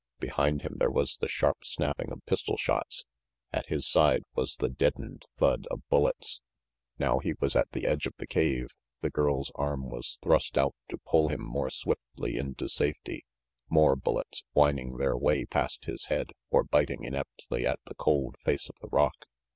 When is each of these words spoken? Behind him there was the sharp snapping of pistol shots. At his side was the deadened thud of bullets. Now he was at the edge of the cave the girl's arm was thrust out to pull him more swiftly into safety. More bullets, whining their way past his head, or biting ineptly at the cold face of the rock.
Behind 0.19 0.63
him 0.63 0.77
there 0.79 0.89
was 0.89 1.17
the 1.17 1.27
sharp 1.27 1.63
snapping 1.63 2.11
of 2.11 2.25
pistol 2.25 2.57
shots. 2.57 3.05
At 3.53 3.67
his 3.67 3.87
side 3.87 4.23
was 4.33 4.55
the 4.55 4.67
deadened 4.67 5.25
thud 5.37 5.67
of 5.69 5.87
bullets. 5.89 6.41
Now 6.97 7.19
he 7.19 7.33
was 7.39 7.55
at 7.55 7.69
the 7.73 7.85
edge 7.85 8.07
of 8.07 8.15
the 8.17 8.25
cave 8.25 8.69
the 9.01 9.11
girl's 9.11 9.51
arm 9.53 9.91
was 9.91 10.17
thrust 10.23 10.57
out 10.57 10.73
to 10.89 10.97
pull 10.97 11.27
him 11.27 11.43
more 11.45 11.69
swiftly 11.69 12.37
into 12.39 12.67
safety. 12.67 13.25
More 13.69 13.95
bullets, 13.95 14.43
whining 14.53 14.97
their 14.97 15.15
way 15.15 15.45
past 15.45 15.85
his 15.85 16.05
head, 16.05 16.31
or 16.49 16.63
biting 16.63 17.03
ineptly 17.03 17.67
at 17.67 17.79
the 17.85 17.93
cold 17.93 18.37
face 18.43 18.69
of 18.69 18.75
the 18.81 18.89
rock. 18.91 19.27